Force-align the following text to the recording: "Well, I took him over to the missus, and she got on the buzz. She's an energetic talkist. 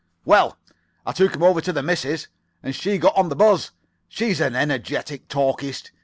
"Well, 0.25 0.57
I 1.05 1.11
took 1.11 1.35
him 1.35 1.43
over 1.43 1.61
to 1.61 1.71
the 1.71 1.83
missus, 1.83 2.27
and 2.63 2.75
she 2.75 2.97
got 2.97 3.15
on 3.15 3.29
the 3.29 3.35
buzz. 3.35 3.69
She's 4.07 4.41
an 4.41 4.55
energetic 4.55 5.27
talkist. 5.27 5.91